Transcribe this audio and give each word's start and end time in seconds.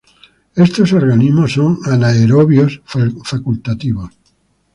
Estos 0.55 0.93
organismos 0.93 1.51
son 1.53 1.77
anaerobios 1.85 2.81
facultativos. 3.23 4.09